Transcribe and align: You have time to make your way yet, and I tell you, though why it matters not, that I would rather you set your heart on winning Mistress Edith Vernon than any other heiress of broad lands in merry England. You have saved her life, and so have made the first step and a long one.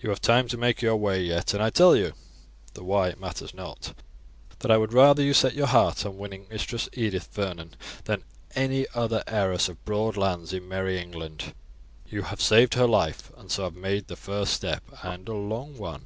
You 0.00 0.10
have 0.10 0.20
time 0.20 0.48
to 0.48 0.56
make 0.58 0.82
your 0.82 0.96
way 0.96 1.22
yet, 1.22 1.54
and 1.54 1.62
I 1.62 1.70
tell 1.70 1.94
you, 1.94 2.12
though 2.74 2.82
why 2.82 3.08
it 3.08 3.20
matters 3.20 3.54
not, 3.54 3.94
that 4.58 4.68
I 4.68 4.76
would 4.76 4.92
rather 4.92 5.22
you 5.22 5.32
set 5.32 5.54
your 5.54 5.68
heart 5.68 6.04
on 6.04 6.18
winning 6.18 6.48
Mistress 6.50 6.88
Edith 6.92 7.28
Vernon 7.32 7.76
than 8.02 8.24
any 8.56 8.88
other 8.96 9.22
heiress 9.28 9.68
of 9.68 9.84
broad 9.84 10.16
lands 10.16 10.52
in 10.52 10.66
merry 10.66 10.98
England. 10.98 11.54
You 12.08 12.22
have 12.22 12.40
saved 12.40 12.74
her 12.74 12.88
life, 12.88 13.30
and 13.36 13.48
so 13.48 13.62
have 13.62 13.76
made 13.76 14.08
the 14.08 14.16
first 14.16 14.54
step 14.54 14.82
and 15.04 15.28
a 15.28 15.34
long 15.34 15.78
one. 15.78 16.04